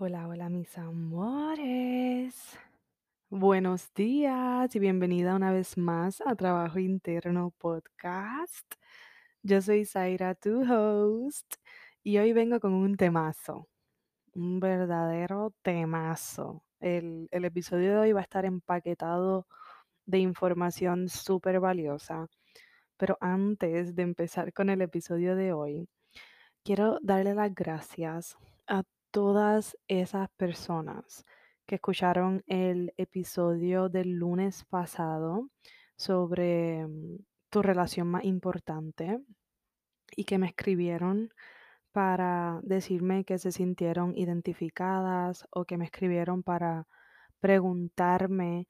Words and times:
Hola, 0.00 0.28
hola 0.28 0.48
mis 0.48 0.78
amores. 0.78 2.56
Buenos 3.30 3.92
días 3.94 4.72
y 4.76 4.78
bienvenida 4.78 5.34
una 5.34 5.50
vez 5.50 5.76
más 5.76 6.20
a 6.20 6.36
Trabajo 6.36 6.78
Interno 6.78 7.52
Podcast. 7.58 8.74
Yo 9.42 9.60
soy 9.60 9.84
Zaira, 9.84 10.36
tu 10.36 10.62
host, 10.72 11.56
y 12.04 12.18
hoy 12.18 12.32
vengo 12.32 12.60
con 12.60 12.74
un 12.74 12.96
temazo, 12.96 13.66
un 14.34 14.60
verdadero 14.60 15.52
temazo. 15.62 16.62
El, 16.78 17.26
el 17.32 17.44
episodio 17.44 17.90
de 17.90 17.98
hoy 17.98 18.12
va 18.12 18.20
a 18.20 18.22
estar 18.22 18.44
empaquetado 18.44 19.48
de 20.06 20.18
información 20.18 21.08
súper 21.08 21.58
valiosa. 21.58 22.28
Pero 22.96 23.18
antes 23.20 23.96
de 23.96 24.02
empezar 24.02 24.52
con 24.52 24.70
el 24.70 24.80
episodio 24.80 25.34
de 25.34 25.52
hoy, 25.52 25.88
quiero 26.62 27.00
darle 27.02 27.34
las 27.34 27.52
gracias 27.52 28.36
a 28.68 28.84
todas 29.10 29.76
esas 29.88 30.28
personas 30.30 31.24
que 31.66 31.76
escucharon 31.76 32.42
el 32.46 32.94
episodio 32.96 33.88
del 33.88 34.12
lunes 34.12 34.64
pasado 34.64 35.50
sobre 35.96 36.86
mm, 36.86 37.18
tu 37.50 37.62
relación 37.62 38.08
más 38.08 38.24
importante 38.24 39.20
y 40.16 40.24
que 40.24 40.38
me 40.38 40.46
escribieron 40.48 41.30
para 41.92 42.60
decirme 42.62 43.24
que 43.24 43.38
se 43.38 43.52
sintieron 43.52 44.16
identificadas 44.16 45.46
o 45.50 45.64
que 45.64 45.78
me 45.78 45.84
escribieron 45.84 46.42
para 46.42 46.86
preguntarme 47.40 48.68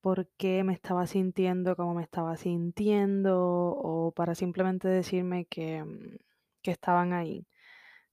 por 0.00 0.28
qué 0.38 0.64
me 0.64 0.72
estaba 0.72 1.06
sintiendo 1.06 1.76
como 1.76 1.94
me 1.94 2.02
estaba 2.02 2.36
sintiendo 2.36 3.36
o 3.76 4.12
para 4.12 4.34
simplemente 4.34 4.88
decirme 4.88 5.46
que, 5.46 5.84
mm, 5.84 6.16
que 6.62 6.70
estaban 6.72 7.12
ahí. 7.12 7.46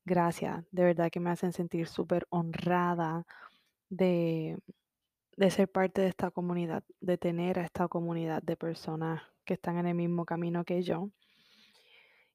Gracias, 0.09 0.63
de 0.71 0.85
verdad 0.85 1.11
que 1.11 1.19
me 1.19 1.31
hacen 1.31 1.51
sentir 1.51 1.85
súper 1.89 2.27
honrada 2.29 3.25
de, 3.89 4.57
de 5.35 5.51
ser 5.51 5.69
parte 5.69 5.99
de 6.01 6.07
esta 6.07 6.31
comunidad, 6.31 6.85
de 7.01 7.17
tener 7.17 7.59
a 7.59 7.65
esta 7.65 7.89
comunidad 7.89 8.41
de 8.41 8.55
personas 8.55 9.21
que 9.43 9.55
están 9.55 9.77
en 9.77 9.85
el 9.85 9.95
mismo 9.95 10.23
camino 10.23 10.63
que 10.63 10.81
yo. 10.81 11.09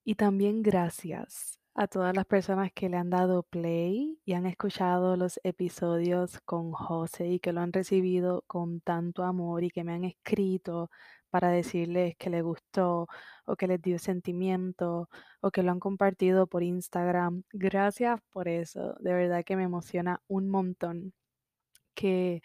Y 0.04 0.16
también 0.16 0.62
gracias 0.62 1.58
a 1.74 1.86
todas 1.86 2.14
las 2.14 2.26
personas 2.26 2.72
que 2.74 2.90
le 2.90 2.98
han 2.98 3.08
dado 3.08 3.42
play 3.42 4.20
y 4.26 4.34
han 4.34 4.44
escuchado 4.44 5.16
los 5.16 5.40
episodios 5.42 6.40
con 6.44 6.72
José 6.72 7.28
y 7.28 7.40
que 7.40 7.54
lo 7.54 7.62
han 7.62 7.72
recibido 7.72 8.44
con 8.48 8.82
tanto 8.82 9.24
amor 9.24 9.64
y 9.64 9.70
que 9.70 9.82
me 9.82 9.94
han 9.94 10.04
escrito 10.04 10.90
para 11.32 11.48
decirles 11.48 12.14
que 12.18 12.28
les 12.28 12.42
gustó 12.44 13.08
o 13.46 13.56
que 13.56 13.66
les 13.66 13.80
dio 13.80 13.98
sentimiento 13.98 15.08
o 15.40 15.50
que 15.50 15.62
lo 15.62 15.72
han 15.72 15.80
compartido 15.80 16.46
por 16.46 16.62
Instagram. 16.62 17.44
Gracias 17.52 18.20
por 18.32 18.48
eso. 18.48 18.94
De 19.00 19.14
verdad 19.14 19.42
que 19.44 19.56
me 19.56 19.62
emociona 19.64 20.20
un 20.28 20.50
montón 20.50 21.14
que 21.94 22.42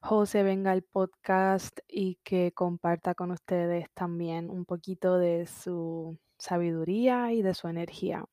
José 0.00 0.44
venga 0.44 0.70
al 0.70 0.82
podcast 0.82 1.80
y 1.88 2.20
que 2.22 2.52
comparta 2.52 3.16
con 3.16 3.32
ustedes 3.32 3.86
también 3.94 4.48
un 4.48 4.64
poquito 4.64 5.18
de 5.18 5.46
su 5.46 6.16
sabiduría 6.38 7.32
y 7.32 7.42
de 7.42 7.54
su 7.54 7.66
energía. 7.66 8.24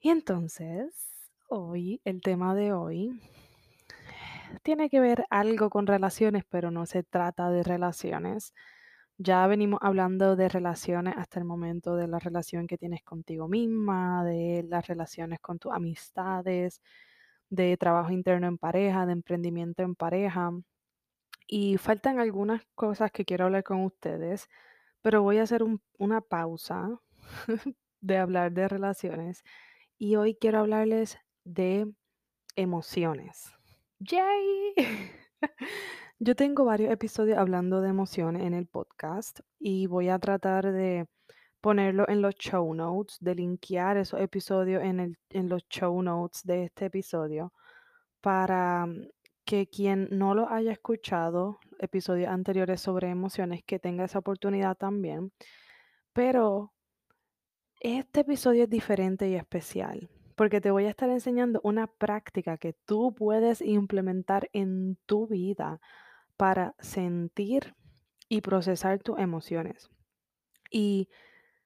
Y 0.00 0.08
entonces, 0.08 1.10
hoy, 1.50 2.00
el 2.04 2.22
tema 2.22 2.54
de 2.54 2.72
hoy 2.72 3.20
tiene 4.62 4.90
que 4.90 5.00
ver 5.00 5.26
algo 5.30 5.70
con 5.70 5.86
relaciones, 5.86 6.44
pero 6.48 6.70
no 6.70 6.86
se 6.86 7.02
trata 7.02 7.50
de 7.50 7.62
relaciones. 7.62 8.54
Ya 9.18 9.46
venimos 9.46 9.80
hablando 9.82 10.36
de 10.36 10.48
relaciones 10.48 11.14
hasta 11.16 11.40
el 11.40 11.44
momento, 11.44 11.96
de 11.96 12.08
la 12.08 12.18
relación 12.20 12.66
que 12.66 12.78
tienes 12.78 13.02
contigo 13.02 13.48
misma, 13.48 14.24
de 14.24 14.64
las 14.68 14.86
relaciones 14.86 15.40
con 15.40 15.58
tus 15.58 15.72
amistades, 15.72 16.82
de 17.50 17.76
trabajo 17.76 18.12
interno 18.12 18.46
en 18.48 18.58
pareja, 18.58 19.06
de 19.06 19.12
emprendimiento 19.12 19.82
en 19.82 19.94
pareja. 19.96 20.52
Y 21.46 21.78
faltan 21.78 22.20
algunas 22.20 22.62
cosas 22.74 23.10
que 23.12 23.24
quiero 23.24 23.46
hablar 23.46 23.64
con 23.64 23.84
ustedes, 23.84 24.48
pero 25.02 25.22
voy 25.22 25.38
a 25.38 25.44
hacer 25.44 25.64
una 25.98 26.20
pausa 26.20 27.00
de 28.00 28.18
hablar 28.18 28.52
de 28.52 28.68
relaciones 28.68 29.42
y 29.98 30.16
hoy 30.16 30.36
quiero 30.40 30.60
hablarles 30.60 31.18
de 31.44 31.92
emociones. 32.56 33.57
¡Yay! 34.00 34.74
Yo 36.20 36.36
tengo 36.36 36.64
varios 36.64 36.92
episodios 36.92 37.38
hablando 37.38 37.80
de 37.80 37.88
emociones 37.88 38.42
en 38.42 38.54
el 38.54 38.66
podcast 38.66 39.40
y 39.58 39.86
voy 39.86 40.08
a 40.08 40.18
tratar 40.18 40.72
de 40.72 41.06
ponerlo 41.60 42.08
en 42.08 42.22
los 42.22 42.36
show 42.36 42.72
notes, 42.74 43.16
de 43.20 43.34
linkear 43.34 43.96
esos 43.96 44.20
episodios 44.20 44.84
en, 44.84 45.00
el, 45.00 45.18
en 45.30 45.48
los 45.48 45.68
show 45.68 46.00
notes 46.00 46.44
de 46.44 46.64
este 46.64 46.86
episodio 46.86 47.52
para 48.20 48.86
mm, 48.86 49.08
que 49.44 49.68
quien 49.68 50.08
no 50.12 50.34
lo 50.34 50.48
haya 50.48 50.72
escuchado, 50.72 51.58
episodios 51.80 52.28
anteriores 52.28 52.80
sobre 52.80 53.10
emociones, 53.10 53.62
que 53.64 53.78
tenga 53.80 54.04
esa 54.04 54.20
oportunidad 54.20 54.76
también. 54.76 55.32
Pero 56.12 56.72
este 57.80 58.20
episodio 58.20 58.64
es 58.64 58.70
diferente 58.70 59.28
y 59.28 59.34
especial 59.34 60.08
porque 60.38 60.60
te 60.60 60.70
voy 60.70 60.84
a 60.84 60.90
estar 60.90 61.10
enseñando 61.10 61.60
una 61.64 61.88
práctica 61.88 62.58
que 62.58 62.72
tú 62.72 63.12
puedes 63.12 63.60
implementar 63.60 64.48
en 64.52 64.96
tu 65.04 65.26
vida 65.26 65.80
para 66.36 66.76
sentir 66.78 67.74
y 68.28 68.40
procesar 68.40 69.00
tus 69.00 69.18
emociones. 69.18 69.90
Y 70.70 71.08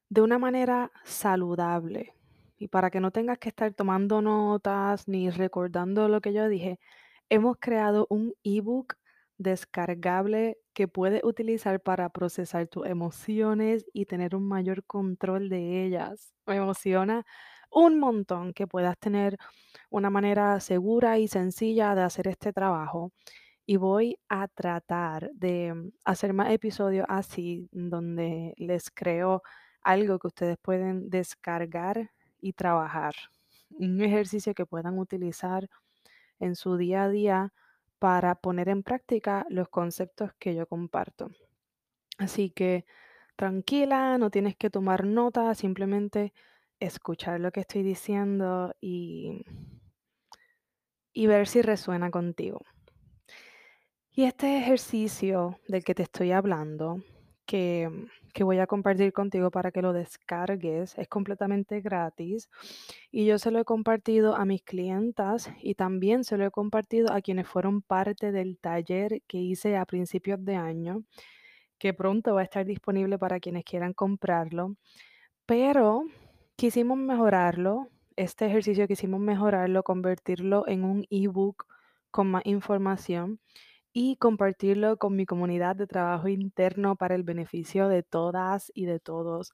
de 0.09 0.23
una 0.23 0.39
manera 0.39 0.91
saludable 1.05 2.15
y 2.57 2.69
para 2.69 2.91
que 2.91 3.01
no 3.01 3.11
tengas 3.11 3.39
que 3.39 3.51
estar 3.51 3.75
tomando 3.75 4.23
notas 4.23 5.07
ni 5.07 5.29
recordando 5.29 6.09
lo 6.09 6.23
que 6.23 6.33
yo 6.33 6.49
dije, 6.49 6.81
hemos 7.29 7.59
creado 7.61 8.07
un 8.09 8.33
ebook 8.43 8.95
descargable 9.37 10.57
que 10.73 10.89
puedes 10.89 11.23
utilizar 11.25 11.83
para 11.83 12.09
procesar 12.09 12.69
tus 12.69 12.87
emociones 12.87 13.85
y 13.93 14.07
tener 14.07 14.35
un 14.35 14.49
mayor 14.49 14.83
control 14.85 15.51
de 15.51 15.85
ellas. 15.85 16.33
Me 16.47 16.57
emociona 16.57 17.27
un 17.73 17.99
montón 17.99 18.53
que 18.53 18.67
puedas 18.67 18.99
tener 18.99 19.39
una 19.91 20.11
manera 20.11 20.61
segura 20.61 21.19
y 21.19 21.29
sencilla 21.29 21.95
de 21.95 22.03
hacer 22.03 22.29
este 22.29 22.53
trabajo. 22.53 23.13
Y 23.67 23.77
voy 23.77 24.19
a 24.29 24.49
tratar 24.49 25.31
de 25.35 25.75
mm, 25.75 25.93
hacer 26.05 26.33
más 26.35 26.51
episodios 26.51 27.07
así, 27.09 27.69
donde 27.73 28.55
les 28.59 28.91
creo 28.91 29.43
algo 29.83 30.19
que 30.19 30.29
ustedes 30.29 30.59
pueden 30.59 31.11
descargar 31.11 32.11
y 32.41 32.53
trabajar. 32.55 33.15
Un 33.71 34.03
ejercicio 34.03 34.55
que 34.55 34.67
puedan 34.67 34.99
utilizar 34.99 35.69
en 36.41 36.57
su 36.57 36.77
día 36.77 37.05
a 37.05 37.09
día 37.09 37.53
para 37.99 38.35
poner 38.35 38.69
en 38.69 38.83
práctica 38.83 39.47
los 39.49 39.69
conceptos 39.69 40.33
que 40.39 40.55
yo 40.55 40.67
comparto. 40.67 41.31
Así 42.19 42.51
que 42.51 42.85
tranquila, 43.37 44.19
no 44.19 44.31
tienes 44.31 44.57
que 44.57 44.71
tomar 44.71 45.07
nota, 45.07 45.55
simplemente 45.55 46.33
escuchar 46.85 47.41
lo 47.41 47.51
que 47.53 47.61
estoy 47.61 47.83
diciendo 47.83 48.75
y, 48.81 49.45
y 51.13 51.27
ver 51.27 51.47
si 51.47 51.63
resuena 51.63 52.11
contigo. 52.11 52.61
Y 54.15 54.25
este 54.25 54.59
ejercicio 54.59 55.59
del 55.69 55.85
que 55.85 55.95
te 55.95 56.03
estoy 56.03 56.33
hablando, 56.33 57.03
que, 57.47 57.89
que 58.35 58.45
voy 58.45 58.59
a 58.59 58.67
compartir 58.67 59.13
contigo 59.13 59.51
para 59.51 59.71
que 59.71 59.83
lo 59.83 59.93
descargues, 59.93 60.97
es 60.99 61.09
completamente 61.09 61.81
gratis. 61.81 62.51
Y 63.11 63.25
yo 63.25 63.39
se 63.39 63.51
lo 63.51 63.61
he 63.61 63.65
compartido 63.65 64.37
a 64.37 64.45
mis 64.45 64.63
clientas 64.63 65.51
y 65.63 65.75
también 65.75 66.25
se 66.25 66.37
lo 66.37 66.45
he 66.45 66.51
compartido 66.51 67.13
a 67.13 67.23
quienes 67.23 67.49
fueron 67.49 67.83
parte 67.83 68.33
del 68.33 68.59
taller 68.59 69.23
que 69.27 69.39
hice 69.39 69.77
a 69.77 69.87
principios 69.87 70.45
de 70.45 70.57
año, 70.57 71.05
que 71.79 71.95
pronto 71.95 72.35
va 72.35 72.43
a 72.43 72.45
estar 72.45 72.67
disponible 72.67 73.19
para 73.19 73.41
quienes 73.41 73.65
quieran 73.65 73.95
comprarlo. 73.95 74.77
Pero 75.47 76.05
quisimos 76.63 76.97
mejorarlo, 76.97 77.89
este 78.15 78.47
ejercicio 78.47 78.87
quisimos 78.87 79.19
mejorarlo, 79.19 79.83
convertirlo 79.83 80.63
en 80.69 80.85
un 80.85 81.05
ebook 81.11 81.67
con 82.13 82.31
más 82.31 82.47
información 82.47 83.41
y 83.93 84.15
compartirlo 84.15 84.97
con 84.97 85.17
mi 85.17 85.27
comunidad 85.27 85.75
de 85.75 85.89
trabajo 85.89 86.29
interno 86.29 86.95
para 86.95 87.17
el 87.17 87.25
beneficio 87.25 87.89
de 87.89 88.05
todas 88.05 88.71
y 88.77 88.85
de 88.87 89.01
todos, 89.01 89.51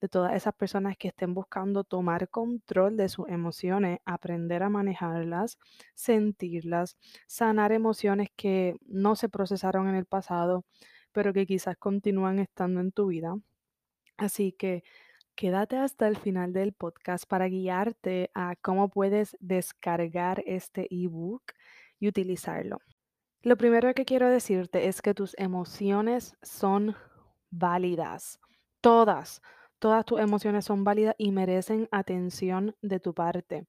de 0.00 0.08
todas 0.08 0.36
esas 0.36 0.54
personas 0.54 0.96
que 0.96 1.08
estén 1.08 1.34
buscando 1.34 1.82
tomar 1.82 2.28
control 2.28 2.96
de 2.96 3.08
sus 3.08 3.28
emociones, 3.28 3.98
aprender 4.04 4.62
a 4.62 4.68
manejarlas, 4.68 5.58
sentirlas, 5.96 6.96
sanar 7.26 7.72
emociones 7.72 8.28
que 8.36 8.76
no 8.86 9.16
se 9.16 9.28
procesaron 9.28 9.88
en 9.88 9.96
el 9.96 10.06
pasado, 10.06 10.64
pero 11.10 11.32
que 11.32 11.44
quizás 11.44 11.76
continúan 11.76 12.38
estando 12.38 12.78
en 12.80 12.92
tu 12.92 13.08
vida. 13.08 13.34
Así 14.16 14.52
que 14.52 14.84
quédate 15.34 15.76
hasta 15.76 16.08
el 16.08 16.16
final 16.16 16.52
del 16.52 16.72
podcast 16.72 17.26
para 17.26 17.48
guiarte 17.48 18.30
a 18.34 18.56
cómo 18.56 18.88
puedes 18.88 19.36
descargar 19.40 20.42
este 20.46 20.86
ebook 20.90 21.42
y 21.98 22.08
utilizarlo. 22.08 22.78
Lo 23.42 23.56
primero 23.56 23.92
que 23.94 24.04
quiero 24.04 24.28
decirte 24.28 24.86
es 24.86 25.02
que 25.02 25.14
tus 25.14 25.34
emociones 25.38 26.36
son 26.42 26.94
válidas. 27.50 28.38
Todas, 28.80 29.42
todas 29.78 30.04
tus 30.04 30.20
emociones 30.20 30.64
son 30.64 30.84
válidas 30.84 31.14
y 31.18 31.32
merecen 31.32 31.88
atención 31.90 32.76
de 32.82 33.00
tu 33.00 33.14
parte. 33.14 33.66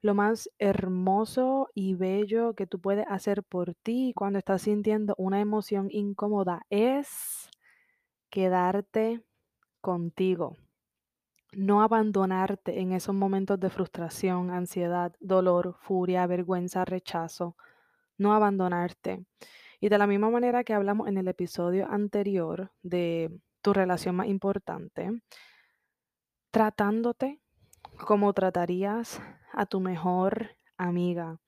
Lo 0.00 0.14
más 0.14 0.50
hermoso 0.58 1.68
y 1.74 1.94
bello 1.94 2.54
que 2.54 2.66
tú 2.66 2.80
puedes 2.80 3.06
hacer 3.08 3.44
por 3.44 3.76
ti 3.76 4.12
cuando 4.16 4.40
estás 4.40 4.62
sintiendo 4.62 5.14
una 5.16 5.40
emoción 5.40 5.86
incómoda 5.90 6.66
es 6.70 7.48
quedarte 8.28 9.22
contigo. 9.80 10.56
No 11.52 11.82
abandonarte 11.82 12.80
en 12.80 12.92
esos 12.92 13.14
momentos 13.14 13.60
de 13.60 13.70
frustración, 13.70 14.50
ansiedad, 14.50 15.14
dolor, 15.20 15.76
furia, 15.80 16.26
vergüenza, 16.26 16.84
rechazo 16.84 17.56
no 18.18 18.34
abandonarte. 18.34 19.26
Y 19.80 19.88
de 19.88 19.98
la 19.98 20.06
misma 20.06 20.30
manera 20.30 20.64
que 20.64 20.74
hablamos 20.74 21.08
en 21.08 21.18
el 21.18 21.28
episodio 21.28 21.90
anterior 21.90 22.70
de 22.82 23.30
tu 23.60 23.72
relación 23.72 24.14
más 24.16 24.28
importante, 24.28 25.10
tratándote 26.50 27.40
como 28.06 28.32
tratarías 28.32 29.20
a 29.52 29.66
tu 29.66 29.80
mejor 29.80 30.56
amiga, 30.76 31.38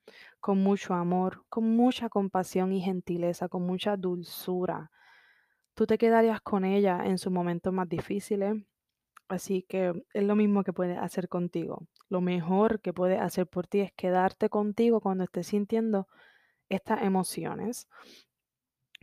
con 0.40 0.58
mucho 0.58 0.94
amor, 0.94 1.44
con 1.48 1.76
mucha 1.76 2.08
compasión 2.08 2.72
y 2.72 2.80
gentileza, 2.80 3.48
con 3.48 3.62
mucha 3.62 3.96
dulzura. 3.96 4.90
Tú 5.74 5.86
te 5.86 5.96
quedarías 5.96 6.40
con 6.40 6.64
ella 6.64 7.04
en 7.04 7.18
sus 7.18 7.32
momentos 7.32 7.72
más 7.72 7.88
difíciles, 7.88 8.56
así 9.28 9.62
que 9.62 9.92
es 10.12 10.22
lo 10.22 10.36
mismo 10.36 10.64
que 10.64 10.72
puedes 10.72 10.98
hacer 10.98 11.28
contigo. 11.28 11.86
Lo 12.08 12.20
mejor 12.20 12.80
que 12.80 12.92
puedes 12.92 13.20
hacer 13.20 13.46
por 13.46 13.66
ti 13.66 13.80
es 13.80 13.92
quedarte 13.92 14.48
contigo 14.48 15.00
cuando 15.00 15.24
estés 15.24 15.48
sintiendo 15.48 16.06
estas 16.68 17.02
emociones, 17.02 17.88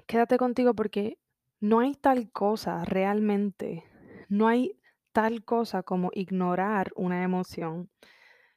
quédate 0.07 0.37
contigo 0.37 0.73
porque 0.73 1.19
no 1.59 1.79
hay 1.79 1.93
tal 1.95 2.31
cosa 2.31 2.83
realmente, 2.85 3.83
no 4.29 4.47
hay 4.47 4.79
tal 5.11 5.43
cosa 5.43 5.83
como 5.83 6.09
ignorar 6.13 6.91
una 6.95 7.23
emoción. 7.23 7.89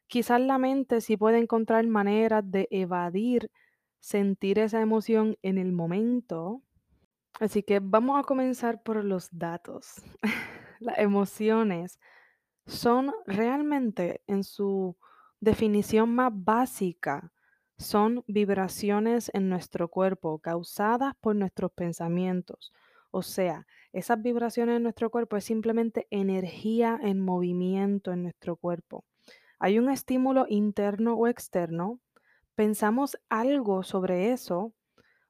Quizás 0.06 0.40
la 0.40 0.58
mente 0.58 1.00
sí 1.00 1.16
puede 1.16 1.38
encontrar 1.38 1.86
maneras 1.86 2.44
de 2.46 2.68
evadir 2.70 3.50
sentir 4.00 4.58
esa 4.58 4.80
emoción 4.80 5.38
en 5.42 5.58
el 5.58 5.72
momento. 5.72 6.62
Así 7.40 7.62
que 7.62 7.80
vamos 7.80 8.20
a 8.20 8.22
comenzar 8.22 8.82
por 8.82 9.04
los 9.04 9.28
datos. 9.32 10.02
Las 10.84 10.98
emociones 10.98 11.98
son 12.66 13.12
realmente 13.26 14.22
en 14.26 14.44
su 14.44 14.96
definición 15.40 16.14
más 16.14 16.30
básica 16.32 17.32
son 17.76 18.22
vibraciones 18.26 19.30
en 19.34 19.48
nuestro 19.48 19.88
cuerpo 19.88 20.38
causadas 20.38 21.14
por 21.20 21.34
nuestros 21.34 21.72
pensamientos. 21.72 22.72
O 23.10 23.22
sea, 23.22 23.66
esas 23.92 24.22
vibraciones 24.22 24.76
en 24.76 24.82
nuestro 24.82 25.10
cuerpo 25.10 25.36
es 25.36 25.44
simplemente 25.44 26.06
energía 26.10 26.98
en 27.02 27.20
movimiento 27.20 28.12
en 28.12 28.22
nuestro 28.22 28.56
cuerpo. 28.56 29.04
Hay 29.58 29.78
un 29.78 29.90
estímulo 29.90 30.46
interno 30.48 31.14
o 31.14 31.26
externo, 31.26 32.00
pensamos 32.54 33.16
algo 33.28 33.82
sobre 33.82 34.32
eso, 34.32 34.72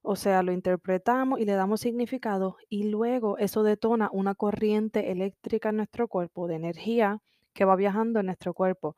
o 0.05 0.15
sea, 0.15 0.43
lo 0.43 0.51
interpretamos 0.51 1.39
y 1.39 1.45
le 1.45 1.53
damos 1.53 1.81
significado 1.81 2.57
y 2.69 2.89
luego 2.89 3.37
eso 3.37 3.63
detona 3.63 4.09
una 4.11 4.35
corriente 4.35 5.11
eléctrica 5.11 5.69
en 5.69 5.77
nuestro 5.77 6.07
cuerpo 6.07 6.47
de 6.47 6.55
energía 6.55 7.21
que 7.53 7.65
va 7.65 7.75
viajando 7.75 8.19
en 8.19 8.27
nuestro 8.27 8.53
cuerpo, 8.53 8.95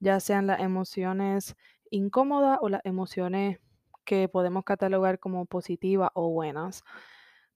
ya 0.00 0.20
sean 0.20 0.46
las 0.46 0.60
emociones 0.60 1.56
incómodas 1.90 2.58
o 2.60 2.68
las 2.68 2.84
emociones 2.84 3.58
que 4.04 4.28
podemos 4.28 4.64
catalogar 4.64 5.18
como 5.18 5.46
positivas 5.46 6.10
o 6.14 6.30
buenas. 6.30 6.82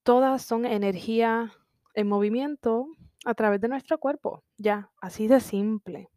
Todas 0.02 0.42
son 0.42 0.66
energía 0.66 1.52
en 1.94 2.08
movimiento 2.08 2.86
a 3.24 3.34
través 3.34 3.60
de 3.60 3.68
nuestro 3.68 3.98
cuerpo, 3.98 4.44
ya, 4.56 4.90
así 5.00 5.28
de 5.28 5.40
simple. 5.40 6.10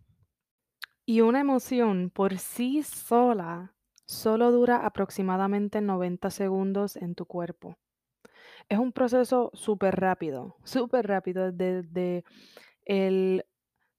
Y 1.06 1.22
una 1.22 1.40
emoción 1.40 2.12
por 2.14 2.38
sí 2.38 2.84
sola 2.84 3.77
solo 4.08 4.52
dura 4.52 4.86
aproximadamente 4.86 5.82
90 5.82 6.32
segundos 6.32 6.96
en 6.96 7.14
tu 7.14 7.26
cuerpo. 7.26 7.78
Es 8.70 8.80
un 8.80 8.92
proceso 8.92 9.52
súper 9.54 10.00
rápido, 10.00 10.56
súper 10.64 11.08
rápido 11.08 11.52
desde 11.52 12.24
el 12.86 13.46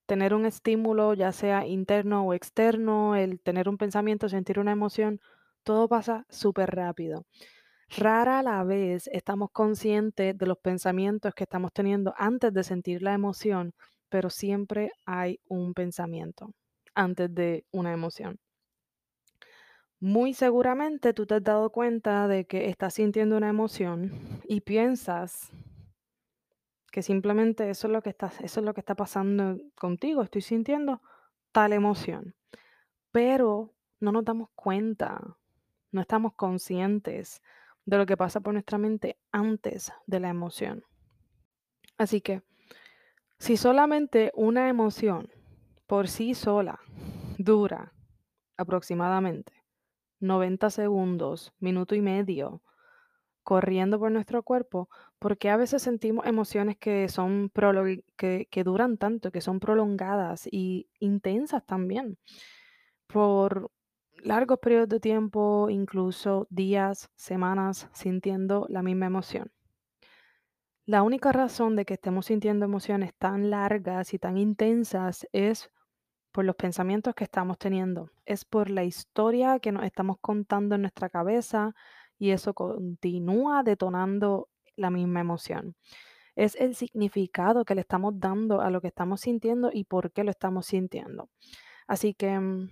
tener 0.06 0.34
un 0.34 0.46
estímulo, 0.46 1.14
ya 1.14 1.32
sea 1.32 1.66
interno 1.66 2.24
o 2.24 2.34
externo, 2.34 3.14
el 3.14 3.40
tener 3.40 3.68
un 3.68 3.76
pensamiento, 3.76 4.28
sentir 4.28 4.58
una 4.58 4.72
emoción, 4.72 5.20
todo 5.62 5.86
pasa 5.88 6.24
súper 6.30 6.74
rápido. 6.74 7.26
Rara 7.90 8.42
la 8.42 8.64
vez 8.64 9.08
estamos 9.12 9.50
conscientes 9.52 10.36
de 10.36 10.46
los 10.46 10.58
pensamientos 10.58 11.34
que 11.34 11.44
estamos 11.44 11.72
teniendo 11.72 12.14
antes 12.16 12.52
de 12.52 12.64
sentir 12.64 13.02
la 13.02 13.14
emoción, 13.14 13.74
pero 14.08 14.30
siempre 14.30 14.92
hay 15.06 15.40
un 15.48 15.74
pensamiento 15.74 16.52
antes 16.94 17.34
de 17.34 17.64
una 17.70 17.92
emoción. 17.92 18.38
Muy 20.00 20.32
seguramente 20.32 21.12
tú 21.12 21.26
te 21.26 21.34
has 21.34 21.42
dado 21.42 21.70
cuenta 21.70 22.28
de 22.28 22.46
que 22.46 22.68
estás 22.68 22.94
sintiendo 22.94 23.36
una 23.36 23.48
emoción 23.48 24.12
y 24.44 24.60
piensas 24.60 25.50
que 26.92 27.02
simplemente 27.02 27.68
eso 27.68 27.88
es 27.88 27.92
lo 27.92 28.00
que 28.00 28.10
está, 28.10 28.30
eso 28.40 28.60
es 28.60 28.64
lo 28.66 28.74
que 28.74 28.80
está 28.80 28.94
pasando 28.94 29.58
contigo, 29.74 30.22
estoy 30.22 30.42
sintiendo 30.42 31.02
tal 31.50 31.72
emoción. 31.72 32.36
Pero 33.10 33.74
no 33.98 34.12
nos 34.12 34.24
damos 34.24 34.50
cuenta, 34.54 35.36
no 35.90 36.00
estamos 36.00 36.32
conscientes 36.34 37.42
de 37.84 37.98
lo 37.98 38.06
que 38.06 38.16
pasa 38.16 38.38
por 38.38 38.52
nuestra 38.52 38.78
mente 38.78 39.18
antes 39.32 39.92
de 40.06 40.20
la 40.20 40.28
emoción. 40.28 40.84
Así 41.96 42.20
que, 42.20 42.42
si 43.40 43.56
solamente 43.56 44.30
una 44.34 44.68
emoción 44.68 45.28
por 45.88 46.06
sí 46.06 46.34
sola 46.34 46.78
dura 47.36 47.92
aproximadamente 48.56 49.57
90 50.20 50.70
segundos, 50.70 51.52
minuto 51.58 51.94
y 51.94 52.00
medio, 52.00 52.62
corriendo 53.42 53.98
por 53.98 54.12
nuestro 54.12 54.42
cuerpo, 54.42 54.88
porque 55.18 55.50
a 55.50 55.56
veces 55.56 55.82
sentimos 55.82 56.26
emociones 56.26 56.76
que 56.76 57.08
son 57.08 57.50
que, 58.16 58.46
que 58.50 58.64
duran 58.64 58.98
tanto, 58.98 59.32
que 59.32 59.40
son 59.40 59.60
prolongadas 59.60 60.46
y 60.50 60.88
intensas 61.00 61.64
también, 61.64 62.18
por 63.06 63.70
largos 64.22 64.58
periodos 64.58 64.88
de 64.90 65.00
tiempo, 65.00 65.68
incluso 65.70 66.46
días, 66.50 67.10
semanas, 67.16 67.88
sintiendo 67.92 68.66
la 68.68 68.82
misma 68.82 69.06
emoción. 69.06 69.50
La 70.84 71.02
única 71.02 71.32
razón 71.32 71.76
de 71.76 71.84
que 71.84 71.94
estemos 71.94 72.26
sintiendo 72.26 72.64
emociones 72.64 73.12
tan 73.18 73.50
largas 73.50 74.14
y 74.14 74.18
tan 74.18 74.38
intensas 74.38 75.26
es 75.32 75.70
por 76.32 76.44
los 76.44 76.56
pensamientos 76.56 77.14
que 77.14 77.24
estamos 77.24 77.58
teniendo, 77.58 78.10
es 78.26 78.44
por 78.44 78.70
la 78.70 78.84
historia 78.84 79.58
que 79.58 79.72
nos 79.72 79.84
estamos 79.84 80.18
contando 80.20 80.74
en 80.74 80.82
nuestra 80.82 81.08
cabeza 81.08 81.74
y 82.18 82.30
eso 82.30 82.54
continúa 82.54 83.62
detonando 83.62 84.48
la 84.76 84.90
misma 84.90 85.20
emoción. 85.20 85.76
Es 86.36 86.54
el 86.56 86.74
significado 86.76 87.64
que 87.64 87.74
le 87.74 87.80
estamos 87.80 88.14
dando 88.18 88.60
a 88.60 88.70
lo 88.70 88.80
que 88.80 88.88
estamos 88.88 89.22
sintiendo 89.22 89.70
y 89.72 89.84
por 89.84 90.12
qué 90.12 90.24
lo 90.24 90.30
estamos 90.30 90.66
sintiendo. 90.66 91.30
Así 91.86 92.14
que 92.14 92.38
mm, 92.38 92.70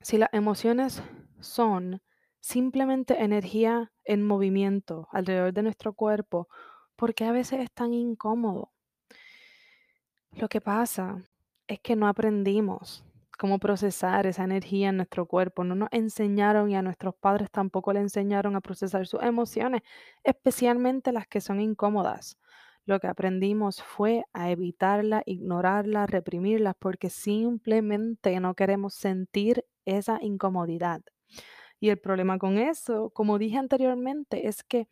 si 0.00 0.18
las 0.18 0.30
emociones 0.32 1.02
son 1.40 2.02
simplemente 2.40 3.22
energía 3.22 3.92
en 4.04 4.26
movimiento 4.26 5.08
alrededor 5.12 5.52
de 5.52 5.62
nuestro 5.62 5.94
cuerpo, 5.94 6.48
¿por 6.96 7.14
qué 7.14 7.24
a 7.24 7.32
veces 7.32 7.60
es 7.60 7.72
tan 7.72 7.94
incómodo? 7.94 8.72
Lo 10.32 10.48
que 10.48 10.60
pasa 10.60 11.24
es 11.66 11.80
que 11.80 11.96
no 11.96 12.08
aprendimos 12.08 13.04
cómo 13.38 13.58
procesar 13.58 14.26
esa 14.26 14.44
energía 14.44 14.90
en 14.90 14.96
nuestro 14.96 15.26
cuerpo. 15.26 15.64
No 15.64 15.74
nos 15.74 15.88
enseñaron 15.92 16.70
y 16.70 16.76
a 16.76 16.82
nuestros 16.82 17.14
padres 17.14 17.50
tampoco 17.50 17.92
le 17.92 18.00
enseñaron 18.00 18.56
a 18.56 18.60
procesar 18.60 19.06
sus 19.06 19.22
emociones, 19.22 19.82
especialmente 20.22 21.12
las 21.12 21.26
que 21.26 21.40
son 21.40 21.60
incómodas. 21.60 22.38
Lo 22.86 23.00
que 23.00 23.06
aprendimos 23.06 23.82
fue 23.82 24.24
a 24.34 24.50
evitarlas, 24.50 25.22
ignorarlas, 25.26 26.10
reprimirlas, 26.10 26.74
porque 26.78 27.08
simplemente 27.08 28.38
no 28.40 28.54
queremos 28.54 28.94
sentir 28.94 29.64
esa 29.86 30.18
incomodidad. 30.20 31.02
Y 31.80 31.88
el 31.88 31.98
problema 31.98 32.38
con 32.38 32.58
eso, 32.58 33.10
como 33.10 33.38
dije 33.38 33.56
anteriormente, 33.56 34.48
es 34.48 34.62
que 34.62 34.88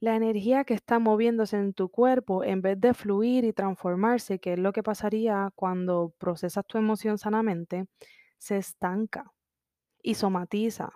la 0.00 0.16
energía 0.16 0.64
que 0.64 0.74
está 0.74 0.98
moviéndose 0.98 1.56
en 1.56 1.72
tu 1.72 1.88
cuerpo, 1.88 2.44
en 2.44 2.62
vez 2.62 2.80
de 2.80 2.94
fluir 2.94 3.44
y 3.44 3.52
transformarse, 3.52 4.38
que 4.38 4.54
es 4.54 4.58
lo 4.58 4.72
que 4.72 4.82
pasaría 4.82 5.50
cuando 5.54 6.14
procesas 6.18 6.66
tu 6.66 6.78
emoción 6.78 7.18
sanamente, 7.18 7.86
se 8.38 8.56
estanca 8.58 9.32
y 10.02 10.14
somatiza. 10.14 10.92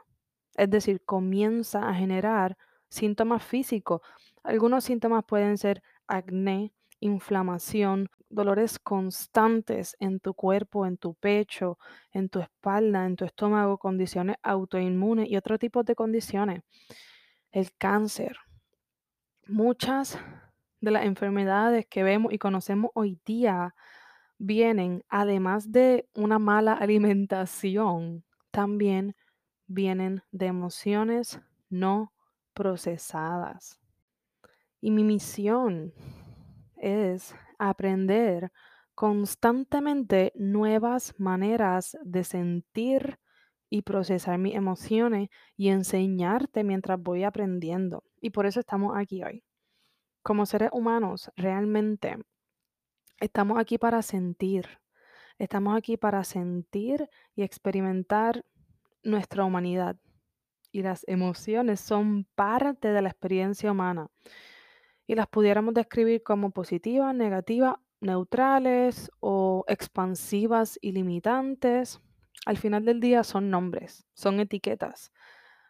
Es 0.56 0.70
decir, 0.70 1.02
comienza 1.04 1.88
a 1.88 1.94
generar 1.94 2.56
síntomas 2.88 3.44
físicos. 3.44 4.00
Algunos 4.42 4.84
síntomas 4.84 5.24
pueden 5.24 5.56
ser 5.58 5.82
acné, 6.06 6.72
inflamación, 7.00 8.08
dolores 8.28 8.78
constantes 8.78 9.96
en 10.00 10.20
tu 10.20 10.34
cuerpo, 10.34 10.86
en 10.86 10.98
tu 10.98 11.14
pecho, 11.14 11.78
en 12.12 12.28
tu 12.28 12.40
espalda, 12.40 13.06
en 13.06 13.16
tu 13.16 13.24
estómago, 13.24 13.78
condiciones 13.78 14.36
autoinmunes 14.42 15.28
y 15.30 15.36
otro 15.36 15.58
tipo 15.58 15.82
de 15.82 15.94
condiciones. 15.94 16.62
El 17.52 17.72
cáncer, 17.76 18.36
muchas 19.48 20.18
de 20.80 20.90
las 20.90 21.04
enfermedades 21.04 21.86
que 21.86 22.02
vemos 22.02 22.32
y 22.32 22.38
conocemos 22.38 22.90
hoy 22.94 23.18
día 23.24 23.74
vienen, 24.38 25.04
además 25.08 25.72
de 25.72 26.08
una 26.14 26.38
mala 26.38 26.74
alimentación, 26.74 28.24
también 28.50 29.16
vienen 29.66 30.22
de 30.30 30.46
emociones 30.46 31.40
no 31.68 32.12
procesadas. 32.54 33.80
Y 34.80 34.90
mi 34.90 35.02
misión 35.02 35.92
es 36.76 37.34
aprender 37.58 38.52
constantemente 38.94 40.32
nuevas 40.36 41.14
maneras 41.18 41.96
de 42.02 42.24
sentir 42.24 43.18
y 43.70 43.82
procesar 43.82 44.38
mis 44.38 44.54
emociones 44.54 45.28
y 45.56 45.68
enseñarte 45.68 46.64
mientras 46.64 47.00
voy 47.00 47.25
aprendiendo. 47.25 48.04
Y 48.20 48.30
por 48.30 48.46
eso 48.46 48.60
estamos 48.60 48.96
aquí 48.96 49.22
hoy. 49.22 49.44
Como 50.22 50.46
seres 50.46 50.70
humanos, 50.72 51.30
realmente 51.37 52.16
estamos 53.20 53.58
aquí 53.58 53.78
para 53.78 54.02
sentir. 54.02 54.66
Estamos 55.38 55.76
aquí 55.76 55.96
para 55.96 56.25
sentir 56.25 57.08
y 57.34 57.42
experimentar 57.42 58.44
nuestra 59.02 59.44
humanidad. 59.44 59.96
Y 60.72 60.82
las 60.82 61.04
emociones 61.06 61.80
son 61.80 62.26
parte 62.34 62.88
de 62.88 63.02
la 63.02 63.08
experiencia 63.08 63.72
humana. 63.72 64.08
Y 65.06 65.14
las 65.14 65.28
pudiéramos 65.28 65.75
describir 65.75 66.22
como 66.22 66.50
positivas, 66.50 67.14
negativas, 67.14 67.76
neutrales 68.00 69.10
o 69.20 69.64
expansivas 69.68 70.78
y 70.82 70.92
limitantes. 70.92 72.00
Al 72.47 72.57
final 72.57 72.85
del 72.85 73.00
día 73.00 73.25
son 73.25 73.50
nombres, 73.50 74.07
son 74.14 74.40
etiquetas, 74.40 75.12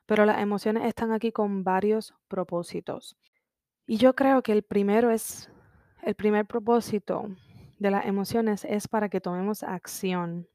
pero 0.06 0.24
las 0.24 0.40
emociones 0.40 0.84
están 0.84 1.12
aquí 1.12 1.32
con 1.32 1.64
varios 1.64 2.14
propósitos. 2.28 3.16
Y 3.86 3.96
yo 3.96 4.14
creo 4.14 4.42
que 4.42 4.52
el 4.52 4.62
primero 4.62 5.10
es, 5.10 5.50
el 6.02 6.14
primer 6.14 6.46
propósito 6.46 7.28
de 7.78 7.90
las 7.90 8.06
emociones 8.06 8.64
es 8.64 8.88
para 8.88 9.08
que 9.08 9.20
tomemos 9.20 9.62
acción, 9.62 10.48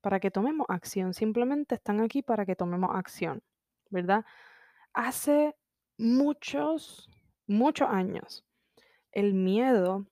para 0.00 0.20
que 0.20 0.30
tomemos 0.30 0.66
acción, 0.68 1.14
simplemente 1.14 1.74
están 1.74 2.00
aquí 2.00 2.22
para 2.22 2.44
que 2.44 2.56
tomemos 2.56 2.90
acción, 2.94 3.42
¿verdad? 3.90 4.24
Hace 4.92 5.54
muchos, 5.96 7.08
muchos 7.46 7.88
años, 7.88 8.44
el 9.12 9.34
miedo 9.34 10.06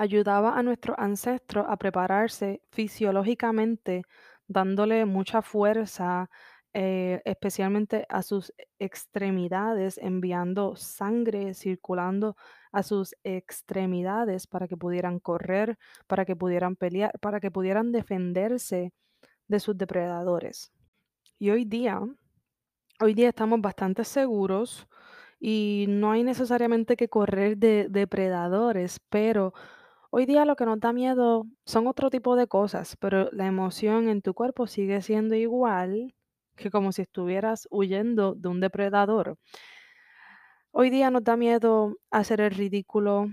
ayudaba 0.00 0.58
a 0.58 0.62
nuestros 0.62 0.96
ancestros 0.98 1.66
a 1.68 1.76
prepararse 1.76 2.62
fisiológicamente, 2.70 4.02
dándole 4.48 5.04
mucha 5.04 5.42
fuerza, 5.42 6.30
eh, 6.72 7.20
especialmente 7.26 8.06
a 8.08 8.22
sus 8.22 8.50
extremidades, 8.78 9.98
enviando 9.98 10.74
sangre 10.74 11.52
circulando 11.52 12.34
a 12.72 12.82
sus 12.82 13.14
extremidades 13.24 14.46
para 14.46 14.68
que 14.68 14.76
pudieran 14.78 15.18
correr, 15.18 15.76
para 16.06 16.24
que 16.24 16.34
pudieran 16.34 16.76
pelear, 16.76 17.12
para 17.20 17.38
que 17.38 17.50
pudieran 17.50 17.92
defenderse 17.92 18.94
de 19.48 19.60
sus 19.60 19.76
depredadores. 19.76 20.72
Y 21.38 21.50
hoy 21.50 21.66
día, 21.66 22.00
hoy 23.02 23.12
día 23.12 23.28
estamos 23.28 23.60
bastante 23.60 24.04
seguros 24.04 24.86
y 25.38 25.84
no 25.88 26.12
hay 26.12 26.22
necesariamente 26.22 26.96
que 26.96 27.08
correr 27.08 27.58
de 27.58 27.88
depredadores, 27.90 28.98
pero 29.10 29.52
Hoy 30.12 30.26
día 30.26 30.44
lo 30.44 30.56
que 30.56 30.66
nos 30.66 30.80
da 30.80 30.92
miedo 30.92 31.46
son 31.64 31.86
otro 31.86 32.10
tipo 32.10 32.34
de 32.34 32.48
cosas, 32.48 32.96
pero 32.96 33.30
la 33.30 33.46
emoción 33.46 34.08
en 34.08 34.22
tu 34.22 34.34
cuerpo 34.34 34.66
sigue 34.66 35.02
siendo 35.02 35.36
igual 35.36 36.16
que 36.56 36.68
como 36.68 36.90
si 36.90 37.02
estuvieras 37.02 37.68
huyendo 37.70 38.34
de 38.34 38.48
un 38.48 38.58
depredador. 38.58 39.38
Hoy 40.72 40.90
día 40.90 41.12
nos 41.12 41.22
da 41.22 41.36
miedo 41.36 41.96
hacer 42.10 42.40
el 42.40 42.50
ridículo, 42.50 43.28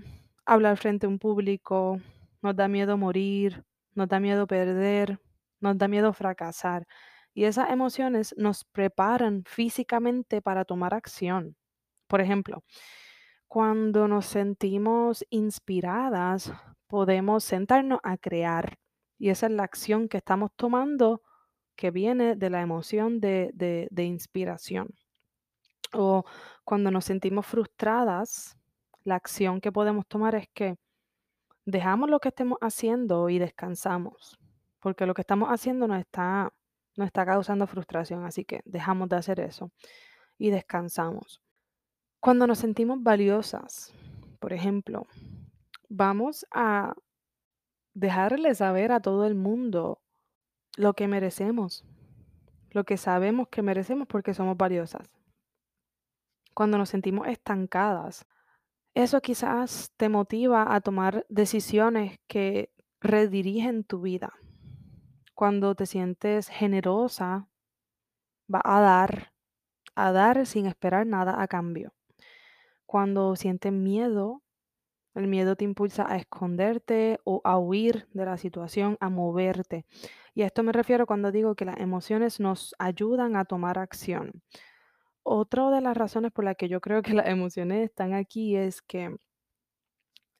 hablar 0.46 0.76
frente 0.76 1.06
a 1.06 1.08
un 1.08 1.18
público, 1.18 2.00
nos 2.42 2.54
da 2.54 2.68
miedo 2.68 2.96
morir, 2.96 3.64
nos 3.94 4.08
da 4.08 4.20
miedo 4.20 4.46
perder, 4.46 5.18
nos 5.58 5.76
da 5.78 5.88
miedo 5.88 6.12
fracasar. 6.12 6.86
Y 7.34 7.44
esas 7.44 7.70
emociones 7.70 8.36
nos 8.38 8.64
preparan 8.64 9.42
físicamente 9.46 10.40
para 10.40 10.64
tomar 10.64 10.94
acción. 10.94 11.56
Por 12.06 12.20
ejemplo, 12.20 12.62
cuando 13.48 14.08
nos 14.08 14.26
sentimos 14.26 15.24
inspiradas, 15.30 16.52
podemos 16.86 17.44
sentarnos 17.44 17.98
a 18.02 18.18
crear. 18.18 18.78
Y 19.18 19.30
esa 19.30 19.46
es 19.46 19.52
la 19.52 19.64
acción 19.64 20.08
que 20.08 20.18
estamos 20.18 20.50
tomando 20.54 21.22
que 21.74 21.90
viene 21.90 22.36
de 22.36 22.50
la 22.50 22.60
emoción 22.60 23.20
de, 23.20 23.50
de 23.90 24.04
inspiración. 24.04 24.88
O 25.92 26.24
cuando 26.64 26.90
nos 26.90 27.06
sentimos 27.06 27.46
frustradas, 27.46 28.58
la 29.04 29.16
acción 29.16 29.60
que 29.60 29.72
podemos 29.72 30.06
tomar 30.06 30.34
es 30.34 30.48
que 30.52 30.76
dejamos 31.64 32.10
lo 32.10 32.20
que 32.20 32.28
estemos 32.28 32.58
haciendo 32.60 33.28
y 33.30 33.38
descansamos, 33.38 34.38
porque 34.80 35.06
lo 35.06 35.14
que 35.14 35.22
estamos 35.22 35.48
haciendo 35.48 35.88
nos 35.88 36.00
está, 36.00 36.52
nos 36.96 37.06
está 37.06 37.24
causando 37.24 37.66
frustración, 37.66 38.24
así 38.24 38.44
que 38.44 38.60
dejamos 38.64 39.08
de 39.08 39.16
hacer 39.16 39.40
eso 39.40 39.70
y 40.38 40.50
descansamos. 40.50 41.40
Cuando 42.20 42.48
nos 42.48 42.58
sentimos 42.58 43.00
valiosas, 43.00 43.94
por 44.40 44.52
ejemplo, 44.52 45.06
vamos 45.88 46.44
a 46.50 46.94
dejarle 47.94 48.54
saber 48.56 48.90
a 48.90 49.00
todo 49.00 49.24
el 49.24 49.36
mundo 49.36 50.00
lo 50.76 50.94
que 50.94 51.06
merecemos, 51.06 51.84
lo 52.70 52.82
que 52.84 52.96
sabemos 52.96 53.48
que 53.48 53.62
merecemos 53.62 54.08
porque 54.08 54.34
somos 54.34 54.56
valiosas. 54.56 55.08
Cuando 56.54 56.76
nos 56.76 56.88
sentimos 56.88 57.28
estancadas, 57.28 58.26
eso 58.94 59.20
quizás 59.20 59.92
te 59.96 60.08
motiva 60.08 60.74
a 60.74 60.80
tomar 60.80 61.24
decisiones 61.28 62.18
que 62.26 62.72
redirigen 63.00 63.84
tu 63.84 64.00
vida. 64.00 64.32
Cuando 65.34 65.76
te 65.76 65.86
sientes 65.86 66.48
generosa, 66.48 67.48
va 68.52 68.60
a 68.64 68.80
dar, 68.80 69.32
a 69.94 70.10
dar 70.10 70.46
sin 70.46 70.66
esperar 70.66 71.06
nada 71.06 71.40
a 71.40 71.46
cambio. 71.46 71.92
Cuando 72.88 73.36
sientes 73.36 73.70
miedo, 73.70 74.40
el 75.14 75.26
miedo 75.28 75.56
te 75.56 75.64
impulsa 75.64 76.10
a 76.10 76.16
esconderte 76.16 77.20
o 77.24 77.42
a 77.44 77.58
huir 77.58 78.08
de 78.14 78.24
la 78.24 78.38
situación, 78.38 78.96
a 78.98 79.10
moverte. 79.10 79.84
Y 80.34 80.40
a 80.40 80.46
esto 80.46 80.62
me 80.62 80.72
refiero 80.72 81.04
cuando 81.04 81.30
digo 81.30 81.54
que 81.54 81.66
las 81.66 81.78
emociones 81.80 82.40
nos 82.40 82.74
ayudan 82.78 83.36
a 83.36 83.44
tomar 83.44 83.78
acción. 83.78 84.42
Otra 85.22 85.70
de 85.70 85.82
las 85.82 85.98
razones 85.98 86.32
por 86.32 86.46
las 86.46 86.56
que 86.56 86.70
yo 86.70 86.80
creo 86.80 87.02
que 87.02 87.12
las 87.26 87.26
emociones 87.26 87.84
están 87.84 88.14
aquí 88.14 88.56
es 88.56 88.80
que 88.80 89.14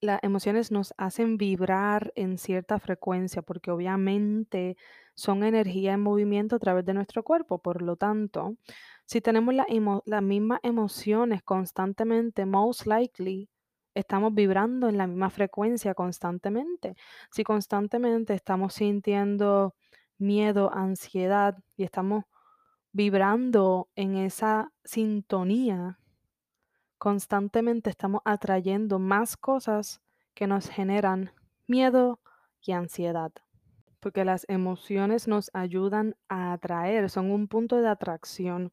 las 0.01 0.19
emociones 0.23 0.73
nos 0.73 0.95
hacen 0.97 1.37
vibrar 1.37 2.15
en 2.15 2.39
cierta 2.39 2.79
frecuencia 2.79 3.43
porque 3.43 3.71
obviamente 3.71 4.79
son 5.15 5.45
energía 5.45 5.93
en 5.93 6.01
movimiento 6.01 6.57
a 6.57 6.61
través 6.61 6.87
de 6.87 6.95
nuestro 6.95 7.23
cuerpo. 7.25 7.59
Por 7.59 7.83
lo 7.83 7.97
tanto, 7.97 8.57
si 9.09 9.23
tenemos 9.23 9.55
la 9.55 9.65
emo- 9.69 10.03
las 10.07 10.23
mismas 10.23 10.61
emociones 10.63 11.43
constantemente, 11.43 12.47
most 12.47 12.87
likely 12.87 13.51
estamos 13.95 14.35
vibrando 14.35 14.89
en 14.89 14.99
la 14.99 15.07
misma 15.09 15.31
frecuencia 15.31 15.95
constantemente. 15.95 16.95
Si 17.33 17.43
constantemente 17.45 18.35
estamos 18.35 18.75
sintiendo 18.75 19.75
miedo, 20.19 20.71
ansiedad 20.73 21.57
y 21.77 21.85
estamos 21.85 22.25
vibrando 22.93 23.89
en 23.97 24.17
esa 24.17 24.73
sintonía, 24.85 25.99
constantemente 26.99 27.91
estamos 27.91 28.21
atrayendo 28.25 28.99
más 28.99 29.37
cosas 29.37 30.01
que 30.35 30.47
nos 30.47 30.69
generan 30.69 31.33
miedo 31.67 32.21
y 32.61 32.73
ansiedad. 32.73 33.33
Porque 34.01 34.25
las 34.25 34.47
emociones 34.49 35.29
nos 35.29 35.51
ayudan 35.55 36.17
a 36.29 36.53
atraer, 36.53 37.11
son 37.11 37.31
un 37.31 37.49
punto 37.49 37.77
de 37.81 37.89
atracción 37.89 38.73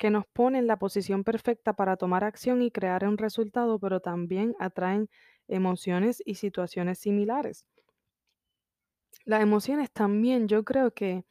que 0.00 0.10
nos 0.10 0.26
pone 0.26 0.58
en 0.58 0.66
la 0.66 0.78
posición 0.78 1.24
perfecta 1.24 1.74
para 1.74 1.98
tomar 1.98 2.24
acción 2.24 2.62
y 2.62 2.70
crear 2.70 3.06
un 3.06 3.18
resultado, 3.18 3.78
pero 3.78 4.00
también 4.00 4.56
atraen 4.58 5.10
emociones 5.46 6.22
y 6.24 6.36
situaciones 6.36 6.98
similares. 6.98 7.66
Las 9.26 9.42
emociones 9.42 9.90
también 9.90 10.48
yo 10.48 10.64
creo 10.64 10.94
que 10.94 11.26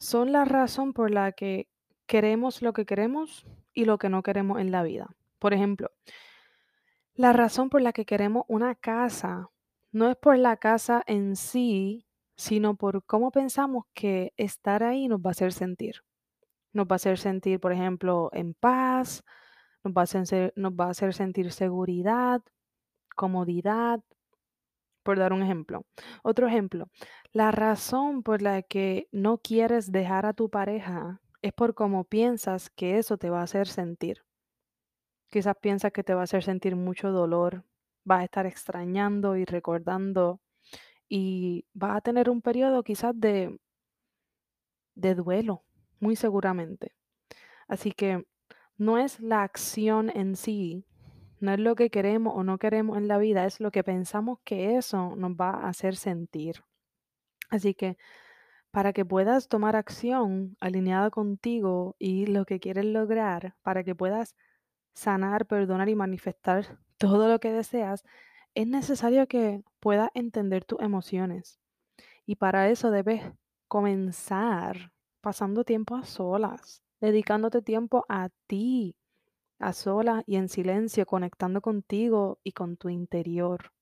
son 0.00 0.32
la 0.32 0.44
razón 0.44 0.92
por 0.92 1.12
la 1.12 1.30
que 1.30 1.68
queremos 2.06 2.62
lo 2.62 2.72
que 2.72 2.84
queremos 2.84 3.46
y 3.72 3.84
lo 3.84 3.96
que 3.96 4.08
no 4.08 4.24
queremos 4.24 4.58
en 4.58 4.72
la 4.72 4.82
vida. 4.82 5.14
Por 5.38 5.54
ejemplo, 5.54 5.92
la 7.14 7.32
razón 7.32 7.70
por 7.70 7.80
la 7.80 7.92
que 7.92 8.06
queremos 8.06 8.42
una 8.48 8.74
casa 8.74 9.50
no 9.92 10.10
es 10.10 10.16
por 10.16 10.36
la 10.36 10.56
casa 10.56 11.04
en 11.06 11.36
sí, 11.36 12.08
sino 12.34 12.74
por 12.74 13.04
cómo 13.04 13.30
pensamos 13.30 13.84
que 13.94 14.32
estar 14.36 14.82
ahí 14.82 15.06
nos 15.06 15.20
va 15.20 15.28
a 15.28 15.30
hacer 15.30 15.52
sentir. 15.52 16.02
Nos 16.72 16.86
va 16.86 16.92
a 16.92 16.96
hacer 16.96 17.18
sentir, 17.18 17.60
por 17.60 17.72
ejemplo, 17.72 18.30
en 18.32 18.54
paz, 18.54 19.24
nos 19.84 19.94
va 19.94 20.02
a 20.02 20.04
hacer, 20.04 20.52
nos 20.56 20.72
va 20.72 20.90
a 20.90 20.94
sentir 20.94 21.52
seguridad, 21.52 22.42
comodidad, 23.16 24.00
por 25.02 25.18
dar 25.18 25.32
un 25.32 25.42
ejemplo. 25.42 25.84
Otro 26.22 26.46
ejemplo, 26.46 26.88
la 27.32 27.50
razón 27.50 28.22
por 28.22 28.42
la 28.42 28.62
que 28.62 29.08
no 29.12 29.38
quieres 29.38 29.92
dejar 29.92 30.26
a 30.26 30.34
tu 30.34 30.50
pareja 30.50 31.20
es 31.42 31.52
por 31.52 31.74
cómo 31.74 32.04
piensas 32.04 32.70
que 32.70 32.98
eso 32.98 33.16
te 33.16 33.30
va 33.30 33.40
a 33.40 33.44
hacer 33.44 33.66
sentir. 33.66 34.22
Quizás 35.30 35.56
piensas 35.60 35.92
que 35.92 36.04
te 36.04 36.14
va 36.14 36.22
a 36.22 36.24
hacer 36.24 36.42
sentir 36.42 36.76
mucho 36.76 37.10
dolor, 37.12 37.64
vas 38.04 38.20
a 38.20 38.24
estar 38.24 38.46
extrañando 38.46 39.36
y 39.36 39.44
recordando 39.44 40.40
y 41.08 41.66
vas 41.72 41.96
a 41.96 42.00
tener 42.00 42.30
un 42.30 42.42
periodo 42.42 42.82
quizás 42.82 43.18
de, 43.18 43.58
de 44.94 45.14
duelo, 45.14 45.64
muy 46.00 46.16
seguramente. 46.16 46.92
Así 47.68 47.92
que 47.92 48.26
no 48.76 48.98
es 48.98 49.20
la 49.20 49.42
acción 49.42 50.10
en 50.14 50.36
sí, 50.36 50.84
no 51.38 51.52
es 51.52 51.60
lo 51.60 51.74
que 51.74 51.90
queremos 51.90 52.34
o 52.36 52.44
no 52.44 52.58
queremos 52.58 52.98
en 52.98 53.08
la 53.08 53.18
vida, 53.18 53.44
es 53.46 53.60
lo 53.60 53.70
que 53.70 53.84
pensamos 53.84 54.38
que 54.44 54.76
eso 54.76 55.14
nos 55.16 55.32
va 55.32 55.50
a 55.50 55.68
hacer 55.68 55.96
sentir. 55.96 56.64
Así 57.50 57.74
que 57.74 57.96
para 58.70 58.92
que 58.92 59.04
puedas 59.04 59.48
tomar 59.48 59.76
acción 59.76 60.56
alineada 60.60 61.10
contigo 61.10 61.96
y 61.98 62.26
lo 62.26 62.44
que 62.44 62.60
quieres 62.60 62.84
lograr, 62.84 63.56
para 63.62 63.84
que 63.84 63.94
puedas 63.94 64.36
sanar, 64.94 65.46
perdonar 65.46 65.88
y 65.88 65.94
manifestar 65.94 66.78
todo 66.98 67.28
lo 67.28 67.40
que 67.40 67.52
deseas, 67.52 68.04
es 68.54 68.66
necesario 68.66 69.26
que 69.28 69.62
puedas 69.80 70.10
entender 70.14 70.64
tus 70.64 70.80
emociones. 70.80 71.60
Y 72.26 72.36
para 72.36 72.68
eso 72.70 72.90
debes 72.90 73.22
comenzar 73.68 74.92
pasando 75.20 75.64
tiempo 75.64 75.96
a 75.96 76.04
solas, 76.04 76.82
dedicándote 77.00 77.62
tiempo 77.62 78.04
a 78.08 78.30
ti, 78.46 78.96
a 79.58 79.72
solas 79.72 80.24
y 80.26 80.36
en 80.36 80.48
silencio, 80.48 81.06
conectando 81.06 81.60
contigo 81.60 82.40
y 82.42 82.52
con 82.52 82.76
tu 82.76 82.88
interior. 82.88 83.72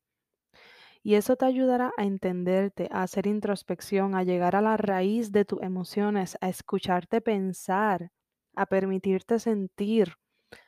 Y 1.03 1.15
eso 1.15 1.37
te 1.37 1.47
ayudará 1.47 1.93
a 1.97 2.05
entenderte, 2.05 2.89
a 2.91 3.03
hacer 3.03 3.27
introspección, 3.27 4.15
a 4.15 4.25
llegar 4.25 4.57
a 4.57 4.61
la 4.61 4.77
raíz 4.77 5.33
de 5.33 5.45
tus 5.45 5.63
emociones, 5.63 6.37
a 6.41 6.49
escucharte 6.49 7.21
pensar, 7.21 8.11
a 8.55 8.67
permitirte 8.67 9.39
sentir, 9.39 10.15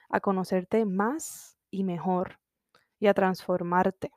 a 0.09 0.21
conocerte 0.21 0.85
más 0.87 1.59
y 1.71 1.85
mejor 1.85 2.39
y 3.01 3.09
a 3.09 3.15
transformarte. 3.15 4.13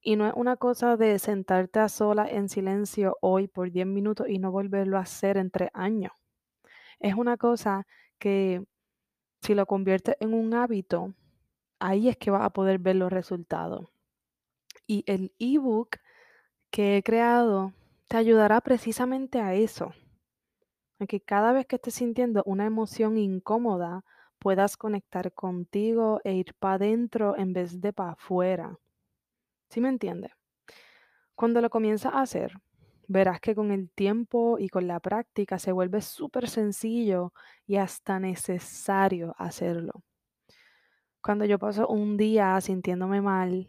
Y 0.00 0.16
no 0.16 0.26
es 0.26 0.32
una 0.36 0.56
cosa 0.56 0.96
de 0.96 1.18
sentarte 1.18 1.80
a 1.80 1.88
sola 1.88 2.28
en 2.28 2.48
silencio 2.48 3.16
hoy 3.20 3.48
por 3.48 3.70
10 3.70 3.86
minutos 3.86 4.28
y 4.28 4.38
no 4.38 4.52
volverlo 4.52 4.96
a 4.96 5.02
hacer 5.02 5.36
en 5.36 5.50
tres 5.50 5.70
años. 5.74 6.12
Es 7.00 7.14
una 7.14 7.36
cosa 7.36 7.86
que 8.18 8.64
si 9.42 9.54
lo 9.54 9.66
conviertes 9.66 10.16
en 10.20 10.34
un 10.34 10.54
hábito, 10.54 11.14
ahí 11.78 12.08
es 12.08 12.16
que 12.16 12.30
vas 12.30 12.42
a 12.42 12.50
poder 12.50 12.78
ver 12.78 12.96
los 12.96 13.12
resultados. 13.12 13.88
Y 14.86 15.04
el 15.06 15.32
ebook 15.38 15.96
que 16.70 16.96
he 16.96 17.02
creado 17.02 17.72
te 18.08 18.16
ayudará 18.16 18.60
precisamente 18.60 19.40
a 19.40 19.54
eso. 19.54 19.92
A 20.98 21.06
que 21.06 21.20
cada 21.20 21.52
vez 21.52 21.66
que 21.66 21.76
estés 21.76 21.94
sintiendo 21.94 22.42
una 22.46 22.66
emoción 22.66 23.18
incómoda, 23.18 24.04
puedas 24.38 24.76
conectar 24.76 25.32
contigo 25.32 26.20
e 26.24 26.34
ir 26.34 26.54
para 26.54 26.74
adentro 26.74 27.36
en 27.36 27.52
vez 27.52 27.80
de 27.80 27.92
para 27.92 28.12
afuera. 28.12 28.78
¿Sí 29.68 29.80
me 29.80 29.88
entiendes? 29.88 30.32
Cuando 31.34 31.60
lo 31.60 31.70
comienzas 31.70 32.14
a 32.14 32.22
hacer, 32.22 32.52
verás 33.06 33.40
que 33.40 33.54
con 33.54 33.70
el 33.70 33.90
tiempo 33.90 34.58
y 34.58 34.68
con 34.68 34.86
la 34.86 35.00
práctica 35.00 35.58
se 35.58 35.72
vuelve 35.72 36.02
súper 36.02 36.48
sencillo 36.48 37.32
y 37.66 37.76
hasta 37.76 38.18
necesario 38.18 39.34
hacerlo. 39.38 40.02
Cuando 41.22 41.44
yo 41.44 41.58
paso 41.58 41.86
un 41.88 42.16
día 42.16 42.60
sintiéndome 42.60 43.20
mal, 43.20 43.68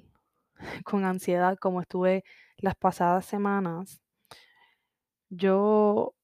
con 0.86 1.06
ansiedad, 1.06 1.58
como 1.58 1.82
estuve 1.82 2.24
las 2.58 2.76
pasadas 2.76 3.26
semanas, 3.26 4.02
yo 5.30 6.16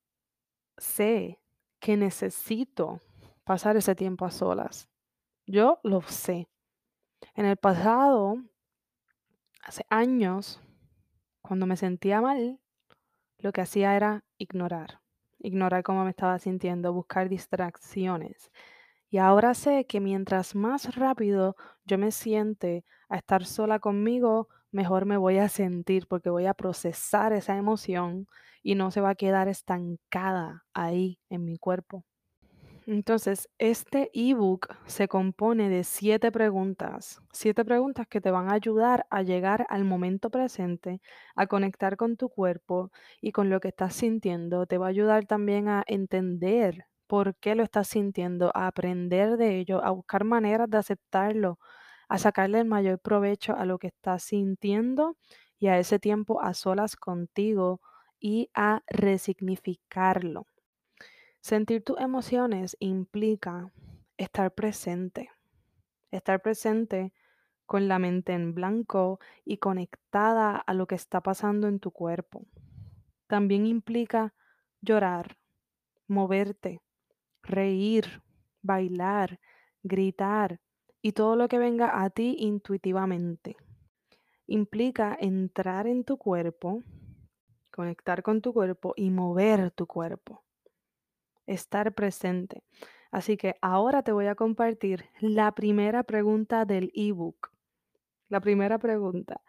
sé 0.77 1.39
que 1.79 1.97
necesito 1.97 3.01
pasar 3.43 3.77
ese 3.77 3.95
tiempo 3.95 4.25
a 4.25 4.31
solas. 4.31 4.89
Yo 5.45 5.79
lo 5.83 6.01
sé. 6.01 6.49
En 7.35 7.45
el 7.45 7.57
pasado, 7.57 8.37
hace 9.65 9.85
años, 9.89 10.61
cuando 11.41 11.65
me 11.65 11.75
sentía 11.75 12.21
mal, 12.21 12.59
lo 13.39 13.51
que 13.51 13.61
hacía 13.61 13.95
era 13.95 14.23
ignorar, 14.37 15.01
ignorar 15.39 15.83
cómo 15.83 16.03
me 16.03 16.11
estaba 16.11 16.37
sintiendo, 16.39 16.93
buscar 16.93 17.29
distracciones. 17.29 18.51
Y 19.09 19.17
ahora 19.17 19.53
sé 19.53 19.85
que 19.85 19.99
mientras 19.99 20.55
más 20.55 20.95
rápido 20.95 21.55
yo 21.83 21.97
me 21.97 22.11
siente 22.11 22.85
a 23.09 23.17
estar 23.17 23.45
sola 23.45 23.79
conmigo, 23.79 24.49
mejor 24.71 25.05
me 25.05 25.17
voy 25.17 25.39
a 25.39 25.49
sentir 25.49 26.07
porque 26.07 26.29
voy 26.29 26.45
a 26.45 26.53
procesar 26.53 27.33
esa 27.33 27.57
emoción 27.57 28.27
y 28.61 28.75
no 28.75 28.91
se 28.91 29.01
va 29.01 29.11
a 29.11 29.15
quedar 29.15 29.47
estancada 29.47 30.65
ahí 30.73 31.19
en 31.29 31.43
mi 31.45 31.57
cuerpo. 31.57 32.05
Entonces, 32.87 33.49
este 33.57 34.11
ebook 34.13 34.67
se 34.85 35.07
compone 35.07 35.69
de 35.69 35.83
siete 35.83 36.31
preguntas, 36.31 37.19
siete 37.31 37.65
preguntas 37.65 38.07
que 38.07 38.21
te 38.21 38.29
van 38.29 38.47
a 38.49 38.53
ayudar 38.53 39.07
a 39.09 39.23
llegar 39.23 39.65
al 39.69 39.85
momento 39.85 40.29
presente, 40.29 41.01
a 41.35 41.47
conectar 41.47 41.97
con 41.97 42.15
tu 42.15 42.29
cuerpo 42.29 42.91
y 43.21 43.31
con 43.31 43.49
lo 43.49 43.59
que 43.59 43.69
estás 43.69 43.95
sintiendo. 43.95 44.67
Te 44.67 44.77
va 44.77 44.85
a 44.87 44.89
ayudar 44.89 45.25
también 45.25 45.67
a 45.67 45.83
entender 45.87 46.85
por 47.07 47.35
qué 47.37 47.55
lo 47.55 47.63
estás 47.63 47.87
sintiendo, 47.87 48.51
a 48.53 48.67
aprender 48.67 49.37
de 49.37 49.57
ello, 49.59 49.83
a 49.83 49.89
buscar 49.91 50.23
maneras 50.23 50.69
de 50.69 50.77
aceptarlo, 50.77 51.57
a 52.07 52.19
sacarle 52.19 52.59
el 52.59 52.65
mayor 52.67 52.99
provecho 52.99 53.55
a 53.55 53.65
lo 53.65 53.79
que 53.79 53.87
estás 53.87 54.23
sintiendo 54.23 55.17
y 55.57 55.67
a 55.67 55.79
ese 55.79 55.97
tiempo 55.99 56.39
a 56.43 56.53
solas 56.53 56.95
contigo 56.95 57.81
y 58.19 58.49
a 58.53 58.81
resignificarlo. 58.87 60.45
Sentir 61.45 61.83
tus 61.83 61.99
emociones 61.99 62.75
implica 62.79 63.71
estar 64.17 64.55
presente, 64.55 65.29
estar 66.09 66.41
presente 66.41 67.13
con 67.67 67.87
la 67.87 67.99
mente 67.99 68.33
en 68.33 68.55
blanco 68.55 69.19
y 69.43 69.57
conectada 69.57 70.55
a 70.57 70.73
lo 70.73 70.87
que 70.87 70.95
está 70.95 71.21
pasando 71.21 71.67
en 71.67 71.79
tu 71.79 71.91
cuerpo. 71.91 72.47
también 73.27 73.67
implica 73.67 74.33
llorar, 74.81 75.37
moverte, 76.07 76.81
reír, 77.43 78.23
bailar, 78.63 79.39
gritar 79.83 80.61
y 81.03 81.11
todo 81.11 81.35
lo 81.35 81.47
que 81.47 81.59
venga 81.59 82.03
a 82.03 82.09
ti 82.09 82.37
intuitivamente. 82.39 83.55
Implica 84.47 85.15
entrar 85.19 85.85
en 85.85 86.05
tu 86.05 86.17
cuerpo, 86.17 86.81
conectar 87.71 88.23
con 88.23 88.41
tu 88.41 88.51
cuerpo 88.51 88.95
y 88.97 89.11
mover 89.11 89.69
tu 89.69 89.85
cuerpo. 89.85 90.44
Estar 91.45 91.93
presente. 91.93 92.63
Así 93.11 93.37
que 93.37 93.55
ahora 93.61 94.03
te 94.03 94.11
voy 94.11 94.25
a 94.27 94.35
compartir 94.35 95.05
la 95.19 95.53
primera 95.53 96.03
pregunta 96.03 96.65
del 96.65 96.91
ebook. 96.93 97.51
La 98.27 98.41
primera 98.41 98.79
pregunta, 98.79 99.41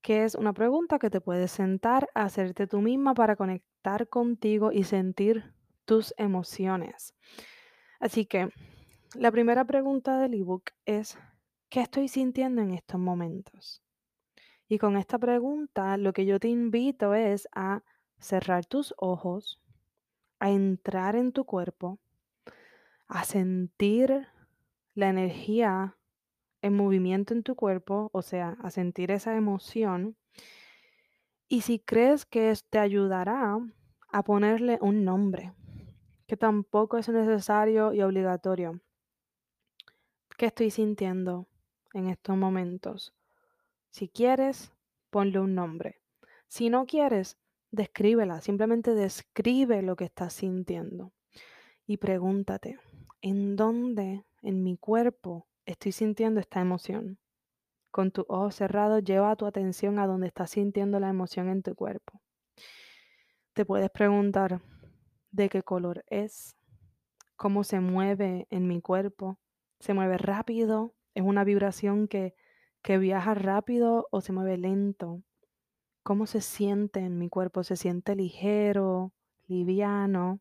que 0.00 0.24
es 0.24 0.34
una 0.34 0.52
pregunta 0.52 0.98
que 0.98 1.10
te 1.10 1.20
puedes 1.20 1.50
sentar 1.50 2.08
a 2.14 2.24
hacerte 2.24 2.66
tú 2.66 2.80
misma 2.80 3.14
para 3.14 3.36
conectar 3.36 4.08
contigo 4.08 4.72
y 4.72 4.84
sentir 4.84 5.54
tus 5.84 6.14
emociones. 6.16 7.14
Así 8.00 8.26
que 8.26 8.50
la 9.14 9.30
primera 9.30 9.64
pregunta 9.64 10.18
del 10.18 10.34
ebook 10.34 10.70
es, 10.84 11.18
¿qué 11.68 11.80
estoy 11.80 12.08
sintiendo 12.08 12.62
en 12.62 12.72
estos 12.72 13.00
momentos? 13.00 13.82
Y 14.68 14.78
con 14.78 14.96
esta 14.96 15.18
pregunta 15.18 15.96
lo 15.96 16.12
que 16.12 16.26
yo 16.26 16.40
te 16.40 16.48
invito 16.48 17.14
es 17.14 17.48
a 17.54 17.82
cerrar 18.18 18.66
tus 18.66 18.94
ojos, 18.98 19.62
a 20.38 20.50
entrar 20.50 21.16
en 21.16 21.32
tu 21.32 21.44
cuerpo, 21.44 21.98
a 23.08 23.24
sentir 23.24 24.26
la 24.94 25.08
energía 25.08 25.96
en 26.62 26.74
movimiento 26.74 27.34
en 27.34 27.42
tu 27.42 27.54
cuerpo, 27.54 28.10
o 28.12 28.22
sea, 28.22 28.56
a 28.62 28.70
sentir 28.70 29.10
esa 29.10 29.36
emoción. 29.36 30.16
Y 31.48 31.60
si 31.60 31.78
crees 31.78 32.24
que 32.24 32.52
te 32.70 32.78
ayudará 32.78 33.58
a 34.08 34.22
ponerle 34.24 34.78
un 34.80 35.04
nombre, 35.04 35.52
que 36.26 36.36
tampoco 36.36 36.98
es 36.98 37.08
necesario 37.08 37.92
y 37.92 38.02
obligatorio. 38.02 38.80
¿Qué 40.36 40.46
estoy 40.46 40.70
sintiendo 40.70 41.46
en 41.94 42.08
estos 42.08 42.36
momentos? 42.36 43.14
Si 43.90 44.08
quieres, 44.08 44.72
ponle 45.10 45.38
un 45.38 45.54
nombre. 45.54 46.00
Si 46.48 46.68
no 46.68 46.86
quieres, 46.86 47.38
descríbela. 47.70 48.40
Simplemente 48.40 48.94
describe 48.94 49.82
lo 49.82 49.96
que 49.96 50.04
estás 50.04 50.32
sintiendo. 50.32 51.12
Y 51.86 51.98
pregúntate, 51.98 52.78
¿en 53.20 53.56
dónde 53.56 54.24
en 54.42 54.62
mi 54.62 54.76
cuerpo 54.76 55.46
estoy 55.64 55.92
sintiendo 55.92 56.40
esta 56.40 56.60
emoción? 56.60 57.18
Con 57.90 58.10
tus 58.10 58.24
ojos 58.28 58.56
cerrados, 58.56 59.04
lleva 59.04 59.36
tu 59.36 59.46
atención 59.46 59.98
a 59.98 60.06
donde 60.06 60.26
estás 60.26 60.50
sintiendo 60.50 61.00
la 61.00 61.08
emoción 61.08 61.48
en 61.48 61.62
tu 61.62 61.74
cuerpo. 61.74 62.20
Te 63.52 63.64
puedes 63.64 63.90
preguntar 63.90 64.60
de 65.30 65.48
qué 65.48 65.62
color 65.62 66.04
es, 66.08 66.56
cómo 67.36 67.64
se 67.64 67.80
mueve 67.80 68.46
en 68.50 68.66
mi 68.66 68.80
cuerpo. 68.80 69.38
¿Se 69.80 69.94
mueve 69.94 70.18
rápido? 70.18 70.94
¿Es 71.14 71.22
una 71.22 71.44
vibración 71.44 72.08
que 72.08 72.34
que 72.86 72.98
viaja 72.98 73.34
rápido 73.34 74.06
o 74.12 74.20
se 74.20 74.32
mueve 74.32 74.56
lento. 74.58 75.20
¿Cómo 76.06 76.28
se 76.28 76.40
siente 76.40 77.00
en 77.00 77.18
mi 77.18 77.28
cuerpo? 77.28 77.64
¿Se 77.64 77.74
siente 77.74 78.14
ligero, 78.14 79.12
liviano 79.48 80.38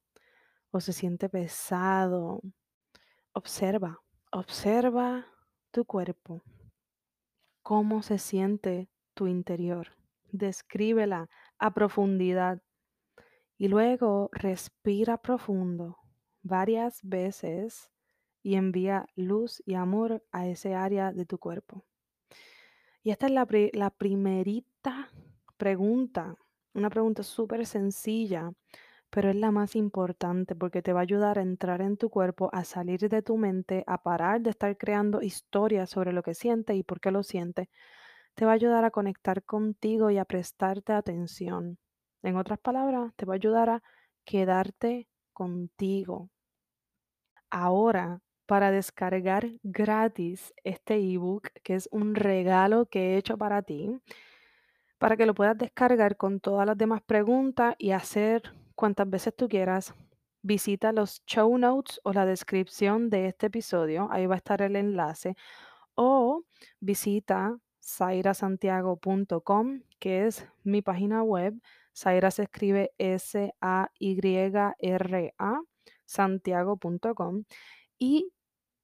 o 0.69 0.79
se 0.79 0.93
siente 0.93 1.27
pesado? 1.27 2.39
Observa, 3.33 3.99
observa 4.31 5.25
tu 5.71 5.83
cuerpo. 5.83 6.43
¿Cómo 7.63 8.03
se 8.03 8.19
siente 8.19 8.91
tu 9.15 9.25
interior? 9.25 9.87
Descríbela 10.31 11.31
a 11.57 11.73
profundidad 11.73 12.61
y 13.57 13.67
luego 13.67 14.29
respira 14.33 15.17
profundo 15.17 15.97
varias 16.43 16.99
veces 17.01 17.89
y 18.43 18.53
envía 18.53 19.07
luz 19.15 19.63
y 19.65 19.73
amor 19.73 20.23
a 20.31 20.45
ese 20.45 20.75
área 20.75 21.11
de 21.11 21.25
tu 21.25 21.39
cuerpo. 21.39 21.83
Y 23.01 23.09
esta 23.09 23.25
es 23.25 23.31
la, 23.31 23.47
la 23.73 23.89
primerita 23.89 25.09
pregunta, 25.57 26.35
una 26.73 26.89
pregunta 26.89 27.23
súper 27.23 27.65
sencilla, 27.65 28.51
pero 29.09 29.29
es 29.29 29.35
la 29.35 29.51
más 29.51 29.75
importante 29.75 30.55
porque 30.55 30.81
te 30.81 30.93
va 30.93 30.99
a 30.99 31.03
ayudar 31.03 31.39
a 31.39 31.41
entrar 31.41 31.81
en 31.81 31.97
tu 31.97 32.09
cuerpo, 32.09 32.49
a 32.53 32.63
salir 32.65 33.09
de 33.09 33.21
tu 33.21 33.37
mente, 33.37 33.83
a 33.87 34.01
parar 34.03 34.41
de 34.41 34.49
estar 34.51 34.77
creando 34.77 35.21
historias 35.21 35.89
sobre 35.89 36.13
lo 36.13 36.23
que 36.23 36.33
sientes 36.33 36.75
y 36.75 36.83
por 36.83 36.99
qué 36.99 37.11
lo 37.11 37.23
sientes. 37.23 37.69
Te 38.35 38.45
va 38.45 38.51
a 38.51 38.55
ayudar 38.55 38.85
a 38.85 38.91
conectar 38.91 39.43
contigo 39.43 40.09
y 40.11 40.17
a 40.17 40.25
prestarte 40.25 40.93
atención. 40.93 41.77
En 42.23 42.35
otras 42.37 42.59
palabras, 42.59 43.13
te 43.15 43.25
va 43.25 43.35
a 43.35 43.37
ayudar 43.37 43.69
a 43.69 43.83
quedarte 44.25 45.07
contigo. 45.33 46.29
Ahora 47.49 48.21
para 48.45 48.71
descargar 48.71 49.49
gratis 49.63 50.53
este 50.63 50.95
ebook, 50.95 51.49
que 51.63 51.75
es 51.75 51.89
un 51.91 52.15
regalo 52.15 52.85
que 52.85 53.13
he 53.13 53.17
hecho 53.17 53.37
para 53.37 53.61
ti, 53.61 53.89
para 55.05 55.17
que 55.17 55.27
lo 55.27 55.35
puedas 55.35 55.55
descargar 55.55 56.17
con 56.17 56.39
todas 56.39 56.65
las 56.65 56.79
demás 56.79 57.03
preguntas 57.03 57.75
y 57.77 57.91
hacer 57.91 58.41
cuantas 58.73 59.07
veces 59.07 59.35
tú 59.35 59.47
quieras. 59.47 59.93
Visita 60.41 60.91
los 60.91 61.23
show 61.27 61.55
notes 61.59 62.01
o 62.03 62.11
la 62.11 62.25
descripción 62.25 63.11
de 63.11 63.27
este 63.27 63.45
episodio, 63.45 64.07
ahí 64.09 64.25
va 64.25 64.33
a 64.33 64.37
estar 64.37 64.63
el 64.63 64.75
enlace, 64.75 65.35
o 65.93 66.43
visita 66.79 67.55
sairasantiago.com, 67.77 69.81
que 69.99 70.25
es 70.25 70.47
mi 70.63 70.81
página 70.81 71.21
web. 71.21 71.53
Saira 71.93 72.31
se 72.31 72.41
escribe 72.41 72.91
S-A-Y-R-A, 72.97 73.61
santiago.com. 76.05 77.43
Y 77.99 78.31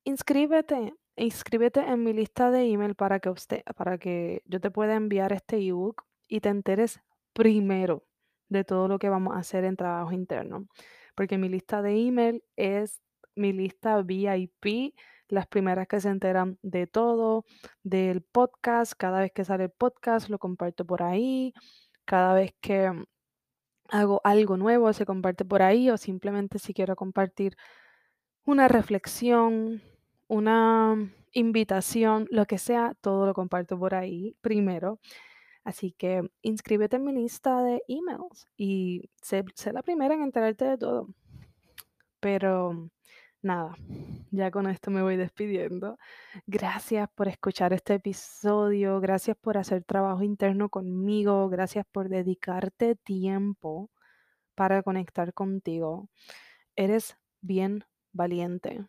inscríbete, 0.04 0.94
inscríbete 1.16 1.80
en 1.80 2.04
mi 2.04 2.14
lista 2.14 2.52
de 2.52 2.72
email 2.72 2.94
para 2.94 3.20
que 3.20 3.32
usted, 3.32 3.64
para 3.76 3.98
que 3.98 4.44
yo 4.46 4.62
te 4.62 4.70
pueda 4.70 4.94
enviar 4.94 5.34
este 5.34 5.58
ebook 5.58 6.04
y 6.32 6.40
te 6.40 6.50
enteres 6.50 7.02
primero 7.34 8.06
de 8.48 8.64
todo 8.64 8.88
lo 8.88 9.00
que 9.00 9.10
vamos 9.10 9.36
a 9.36 9.40
hacer 9.40 9.66
en 9.66 9.76
trabajo 9.76 10.14
interno. 10.14 10.66
Porque 11.14 11.38
mi 11.38 11.50
lista 11.50 11.82
de 11.82 12.08
email 12.08 12.42
es 12.56 13.02
mi 13.36 13.52
lista 13.52 14.02
VIP, 14.02 14.96
las 15.28 15.48
primeras 15.48 15.88
que 15.90 16.00
se 16.00 16.08
enteran 16.08 16.58
de 16.62 16.88
todo, 16.88 17.44
del 17.84 18.22
podcast, 18.22 18.94
cada 18.98 19.20
vez 19.20 19.32
que 19.34 19.44
sale 19.44 19.66
el 19.66 19.72
podcast 19.72 20.30
lo 20.30 20.40
comparto 20.40 20.86
por 20.86 21.04
ahí, 21.04 21.54
cada 22.06 22.34
vez 22.34 22.54
que 22.62 22.90
hago 23.90 24.22
algo 24.24 24.56
nuevo 24.56 24.94
se 24.94 25.06
comparte 25.06 25.44
por 25.44 25.62
ahí 25.62 25.90
o 25.90 25.98
simplemente 25.98 26.60
si 26.60 26.74
quiero 26.74 26.96
compartir 26.96 27.58
una 28.46 28.70
reflexión, 28.70 29.82
una 30.30 30.96
invitación, 31.34 32.28
lo 32.32 32.46
que 32.46 32.58
sea, 32.58 32.96
todo 33.02 33.26
lo 33.26 33.34
comparto 33.34 33.78
por 33.78 33.96
ahí 33.96 34.38
primero. 34.42 35.00
Así 35.64 35.92
que 35.92 36.24
inscríbete 36.42 36.96
en 36.96 37.06
mi 37.06 37.14
lista 37.14 37.64
de 37.64 37.84
emails 37.88 38.48
y 38.58 39.10
sé, 39.22 39.44
la 39.72 39.84
primera 39.84 40.16
en 40.16 40.24
enterarte 40.24 40.66
de 40.66 40.78
todo. 40.78 41.08
Pero 42.20 42.90
nada, 43.42 43.76
ya 44.32 44.52
con 44.52 44.68
esto 44.68 44.92
me 44.92 45.02
voy 45.02 45.18
despidiendo. 45.18 45.98
Gracias 46.48 47.10
por 47.14 47.28
escuchar 47.28 47.74
este 47.74 47.96
episodio, 47.96 49.00
gracias 49.00 49.38
por 49.38 49.58
hacer 49.58 49.84
trabajo 49.84 50.24
interno 50.24 50.70
conmigo, 50.70 51.50
gracias 51.50 51.86
por 51.92 52.10
dedicarte 52.10 52.96
tiempo 52.96 53.90
para 54.56 54.84
conectar 54.84 55.34
contigo. 55.34 56.10
Eres 56.76 57.18
bien 57.42 57.86
valiente. 58.14 58.86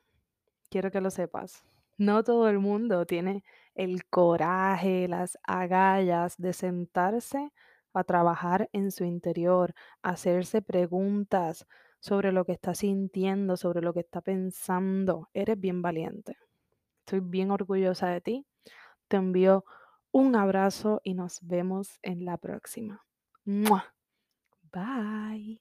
Quiero 0.70 0.90
que 0.90 1.00
lo 1.00 1.10
sepas. 1.10 1.64
No 1.98 2.24
todo 2.24 2.48
el 2.48 2.58
mundo 2.58 3.06
tiene 3.06 3.44
el 3.74 4.04
coraje, 4.06 5.08
las 5.08 5.38
agallas 5.44 6.36
de 6.38 6.52
sentarse 6.52 7.52
a 7.94 8.04
trabajar 8.04 8.68
en 8.72 8.90
su 8.90 9.04
interior, 9.04 9.74
hacerse 10.02 10.62
preguntas 10.62 11.66
sobre 12.00 12.32
lo 12.32 12.44
que 12.44 12.52
está 12.52 12.74
sintiendo, 12.74 13.56
sobre 13.56 13.82
lo 13.82 13.92
que 13.92 14.00
está 14.00 14.20
pensando. 14.20 15.28
Eres 15.34 15.58
bien 15.60 15.82
valiente. 15.82 16.36
Estoy 17.00 17.20
bien 17.20 17.50
orgullosa 17.50 18.08
de 18.08 18.20
ti. 18.20 18.46
Te 19.08 19.16
envío 19.18 19.64
un 20.10 20.36
abrazo 20.36 21.00
y 21.04 21.14
nos 21.14 21.40
vemos 21.42 21.98
en 22.02 22.24
la 22.24 22.38
próxima. 22.38 23.04
Bye. 24.72 25.60